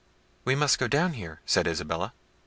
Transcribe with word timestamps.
"We 0.45 0.55
must 0.55 0.79
go 0.79 0.87
down 0.87 1.13
here," 1.13 1.41
said 1.45 1.67
Isabella. 1.67 2.13